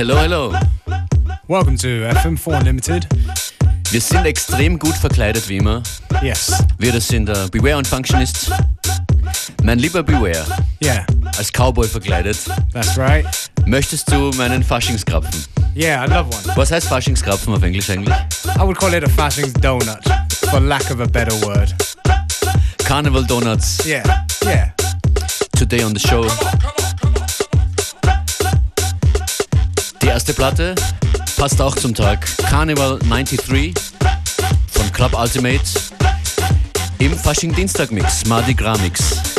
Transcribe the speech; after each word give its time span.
Hello, 0.00 0.16
hello. 0.16 0.54
Welcome 1.46 1.76
to 1.76 1.86
FM4 2.08 2.58
Unlimited. 2.58 3.06
Wir 3.90 4.00
sind 4.00 4.24
extrem 4.24 4.78
gut 4.78 4.94
verkleidet, 4.94 5.46
wie 5.46 5.58
immer. 5.58 5.82
Yes. 6.22 6.64
Wir, 6.78 6.90
das 6.90 7.06
sind 7.06 7.28
uh, 7.28 7.50
Beware 7.50 7.76
und 7.76 7.86
Functionist. 7.86 8.50
Mein 9.62 9.78
lieber 9.78 10.02
Beware. 10.02 10.46
Yeah. 10.82 11.04
Als 11.36 11.52
Cowboy 11.52 11.86
verkleidet. 11.86 12.38
That's 12.72 12.96
right. 12.96 13.26
Möchtest 13.66 14.10
du 14.10 14.30
meinen 14.38 14.64
Faschingskrapfen? 14.64 15.44
Yeah, 15.76 16.02
I 16.02 16.08
love 16.08 16.30
one. 16.34 16.56
Was 16.56 16.72
heißt 16.72 16.88
Faschingskrapfen 16.88 17.52
auf 17.52 17.62
Englisch 17.62 17.90
eigentlich? 17.90 18.16
I 18.56 18.62
would 18.62 18.78
call 18.78 18.94
it 18.94 19.04
a 19.04 19.08
Faschings 19.10 19.52
donut, 19.52 20.02
for 20.50 20.60
lack 20.60 20.90
of 20.90 21.00
a 21.00 21.06
better 21.06 21.34
word. 21.46 21.74
Carnival 22.86 23.22
Donuts. 23.22 23.84
Yeah, 23.84 24.02
yeah. 24.46 24.70
Today 25.58 25.84
on 25.84 25.92
the 25.92 26.00
show. 26.00 26.22
Come 26.22 26.48
on, 26.48 26.58
come 26.58 26.70
on. 26.70 26.79
erste 30.20 30.34
Platte 30.34 30.74
passt 31.38 31.62
auch 31.62 31.74
zum 31.74 31.94
Tag. 31.94 32.28
Carnival 32.50 32.98
93 32.98 33.72
von 34.70 34.92
Club 34.92 35.18
Ultimate 35.18 35.62
im 36.98 37.16
Fasching 37.16 37.54
Dienstag 37.54 37.90
Mix, 37.90 38.26
Mardi 38.26 38.52
Gras 38.52 38.78
Mix. 38.82 39.29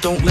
don't 0.00 0.29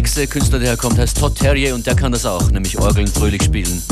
nächste 0.00 0.26
Künstler, 0.26 0.58
der 0.58 0.68
herkommt, 0.68 0.98
heißt 0.98 1.18
Todd 1.18 1.34
Terrier 1.34 1.74
und 1.74 1.86
der 1.86 1.94
kann 1.94 2.10
das 2.10 2.24
auch, 2.24 2.50
nämlich 2.50 2.78
Orgeln 2.78 3.06
fröhlich 3.06 3.42
spielen. 3.42 3.82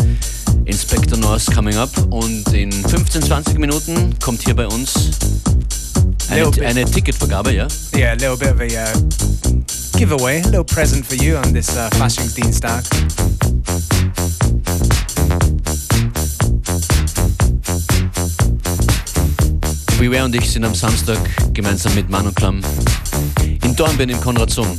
Inspector 0.64 1.18
North 1.18 1.54
coming 1.54 1.76
up 1.76 1.90
und 2.08 2.50
in 2.54 2.72
15, 2.72 3.20
20 3.24 3.58
Minuten 3.58 4.18
kommt 4.18 4.42
hier 4.42 4.54
bei 4.54 4.66
uns 4.66 5.10
eine, 6.30 6.50
eine 6.64 6.86
Ticketvergabe, 6.86 7.52
ja? 7.52 7.68
Yeah, 7.94 8.12
a 8.12 8.14
little 8.14 8.38
bit 8.38 8.54
of 8.54 8.60
a 8.60 8.64
uh, 8.64 9.98
giveaway, 9.98 10.40
a 10.40 10.46
little 10.46 10.64
present 10.64 11.04
for 11.04 11.14
you 11.14 11.36
on 11.36 11.52
this 11.52 11.68
uh, 11.76 11.90
Faschingsdienstag. 11.98 12.84
Beware 19.98 20.24
und 20.24 20.34
ich 20.34 20.50
sind 20.50 20.64
am 20.64 20.74
Samstag 20.74 21.18
gemeinsam 21.52 21.94
mit 21.94 22.08
Manu 22.08 22.32
Klamm 22.32 22.62
in 23.62 23.76
Dornbirn 23.76 24.08
im 24.08 24.20
Konrad 24.22 24.48
Sohn. 24.48 24.78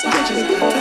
times. 0.00 0.71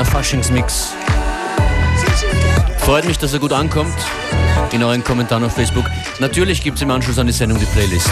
Kleiner 0.00 0.04
Faschingsmix. 0.04 0.88
Freut 2.78 3.04
mich, 3.04 3.18
dass 3.18 3.32
er 3.32 3.38
gut 3.38 3.52
ankommt. 3.52 3.94
In 4.72 4.82
euren 4.82 5.02
Kommentaren 5.02 5.44
auf 5.44 5.54
Facebook. 5.54 5.84
Natürlich 6.20 6.62
gibt 6.62 6.76
es 6.76 6.82
im 6.82 6.90
Anschluss 6.90 7.18
an 7.18 7.26
die 7.26 7.32
Sendung 7.32 7.58
die 7.58 7.66
Playlist. 7.66 8.08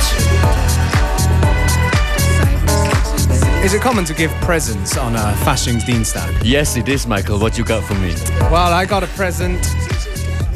Is 3.64 3.74
it 3.74 3.80
common 3.80 4.04
to 4.04 4.14
give 4.14 4.30
presents 4.40 4.96
on 4.96 5.16
a 5.16 5.32
Fashion's 5.44 5.84
Faschingsdienstag? 5.84 6.44
Yes, 6.44 6.76
it 6.76 6.88
is, 6.88 7.06
Michael. 7.06 7.40
What 7.40 7.56
you 7.56 7.64
got 7.64 7.82
for 7.84 7.94
me? 7.94 8.14
Well, 8.50 8.72
I 8.72 8.86
got 8.86 9.02
a 9.02 9.08
present 9.16 9.64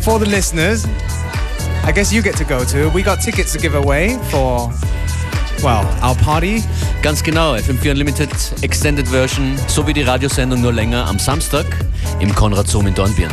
for 0.01 0.19
the 0.19 0.27
listeners. 0.27 0.87
I 1.85 1.93
guess 1.93 2.13
you 2.13 2.23
get 2.23 2.37
to 2.37 2.45
go 2.45 2.65
to. 2.65 2.91
We 2.91 3.03
got 3.03 3.21
tickets 3.21 3.53
to 3.53 3.59
give 3.59 3.75
away 3.75 4.19
for, 4.31 4.71
well, 5.63 5.87
our 6.03 6.15
party. 6.17 6.61
Ganz 7.03 7.21
genau, 7.25 7.55
FM4 7.57 7.91
Unlimited 7.91 8.31
Extended 8.63 9.09
Version, 9.09 9.59
so 9.67 9.85
wie 9.89 9.93
die 9.93 10.03
Radiosendung 10.03 10.61
nur 10.61 10.73
länger 10.73 11.05
am 11.05 11.19
Samstag 11.19 11.67
im 12.21 12.33
Conrad 12.33 12.69
Sohm 12.69 12.87
in 12.87 12.95
Dornbirn. 12.95 13.33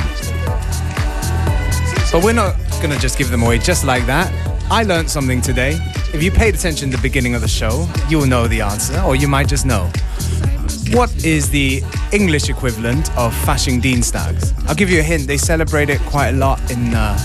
But 2.11 2.23
we're 2.23 2.33
not 2.33 2.55
going 2.81 2.91
to 2.91 2.99
just 2.99 3.15
give 3.15 3.29
them 3.29 3.43
away 3.43 3.59
just 3.59 3.83
like 3.83 4.07
that. 4.07 4.31
I 4.71 4.83
learned 4.83 5.07
something 5.07 5.39
today. 5.39 5.77
If 6.13 6.23
you 6.23 6.31
paid 6.31 6.55
attention 6.55 6.89
at 6.89 6.95
the 6.95 7.01
beginning 7.03 7.35
of 7.35 7.41
the 7.41 7.47
show, 7.47 7.87
you'll 8.09 8.25
know 8.25 8.47
the 8.47 8.59
answer, 8.59 8.99
or 9.05 9.15
you 9.15 9.27
might 9.27 9.47
just 9.47 9.67
know. 9.67 9.87
What 10.91 11.11
is 11.23 11.51
the 11.51 11.83
English 12.11 12.49
equivalent 12.49 13.15
of 13.15 13.35
Fasching 13.45 13.79
Dienstags? 13.79 14.51
I'll 14.67 14.73
give 14.73 14.89
you 14.89 14.99
a 14.99 15.03
hint. 15.03 15.27
They 15.27 15.37
celebrate 15.37 15.91
it 15.91 16.01
quite 16.09 16.29
a 16.29 16.37
lot 16.37 16.59
in 16.71 16.95
uh, 16.95 17.15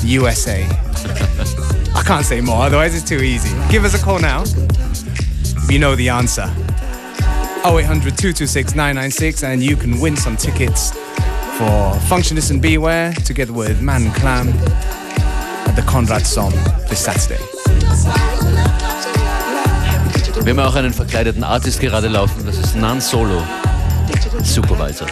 the 0.00 0.06
USA. 0.10 0.62
I 1.96 2.04
can't 2.06 2.24
say 2.24 2.40
more, 2.40 2.62
otherwise 2.62 2.94
it's 2.94 3.08
too 3.08 3.20
easy. 3.20 3.50
Give 3.68 3.84
us 3.84 4.00
a 4.00 4.04
call 4.04 4.20
now. 4.20 4.44
You 5.70 5.78
know 5.78 5.94
the 5.94 6.08
answer. 6.08 6.50
0800 7.62 8.16
226 8.16 8.74
996, 8.74 9.42
and 9.44 9.62
you 9.62 9.76
can 9.76 10.00
win 10.00 10.16
some 10.16 10.34
tickets 10.34 10.92
for 11.58 11.92
Functionist 12.08 12.50
and 12.50 12.62
Beware 12.62 13.12
together 13.12 13.52
with 13.52 13.82
Man 13.82 14.10
Clam 14.12 14.48
at 14.48 15.76
the 15.76 15.82
Conrad 15.82 16.26
Sohm 16.26 16.52
this 16.88 17.04
Saturday. 17.04 17.38
Wir 20.42 20.52
haben 20.52 20.60
auch 20.60 20.74
einen 20.74 20.94
verkleideten 20.94 21.44
Artist 21.44 21.80
gerade 21.80 22.08
laufen, 22.08 22.46
das 22.46 22.56
ist 22.56 22.74
Nan 22.74 23.00
Solo. 23.02 23.42
Supervisor. 24.42 25.06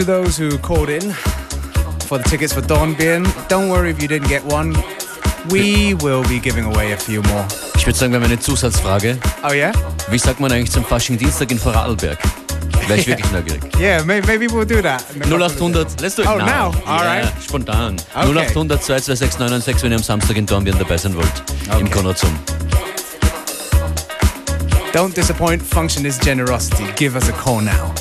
To 0.00 0.06
those 0.06 0.38
who 0.38 0.56
called 0.56 0.88
in 0.88 1.12
for 2.08 2.16
the 2.16 2.24
tickets 2.24 2.54
for 2.54 2.62
Dornbirn. 2.62 3.26
Don't 3.48 3.68
worry 3.68 3.90
if 3.90 4.00
you 4.00 4.08
didn't 4.08 4.28
get 4.28 4.42
one. 4.44 4.74
We 5.50 5.92
will 5.94 6.22
be 6.26 6.40
giving 6.40 6.64
away 6.64 6.92
a 6.92 6.96
few 6.96 7.20
more. 7.24 7.46
Ich 7.76 7.84
würde 7.86 7.98
sagen, 7.98 8.12
wir 8.12 8.18
haben 8.20 8.24
eine 8.24 8.38
Zusatzfrage. 8.40 9.18
Oh 9.44 9.52
yeah? 9.52 9.72
Wie 10.10 10.16
sagt 10.18 10.40
man 10.40 10.52
eigentlich 10.52 10.70
zum 10.70 10.84
Fasching-Dienstag 10.86 11.50
in 11.50 11.58
Vorarlberg? 11.58 12.18
Wäre 12.88 12.98
ich 12.98 13.06
wirklich 13.08 13.30
neugierig. 13.30 13.60
Yeah, 13.78 14.02
maybe 14.04 14.46
we'll 14.48 14.64
do 14.64 14.80
that. 14.80 15.04
in 15.14 15.20
a 15.20 15.24
couple 15.26 15.44
of 15.44 15.52
0800, 15.60 16.00
let's 16.00 16.14
do 16.16 16.22
it 16.22 16.28
Oh, 16.28 16.38
now. 16.38 16.46
now? 16.46 16.66
All 16.86 17.04
Ja, 17.04 17.20
right. 17.20 17.32
Spontan. 17.42 17.96
Okay. 18.14 18.26
0800 18.54 18.82
226 18.82 19.38
996, 19.38 19.82
wenn 19.82 19.92
ihr 19.92 19.96
am 19.98 20.02
Samstag 20.02 20.36
in 20.38 20.46
Dornbirn 20.46 20.78
dabei 20.78 20.96
sein 20.96 21.14
wollt. 21.14 21.42
Im 21.78 21.86
Okay. 21.86 21.90
Conrad 21.90 22.16
Sohm. 22.18 22.30
Don't 24.94 25.14
disappoint. 25.14 25.62
Function 25.62 26.06
is 26.06 26.18
generosity. 26.18 26.84
Give 26.96 27.14
us 27.16 27.28
a 27.28 27.32
call 27.32 27.60
now. 27.60 27.92